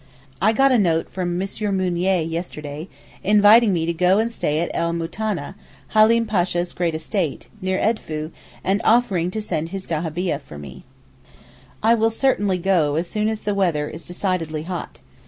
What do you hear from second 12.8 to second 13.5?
as soon as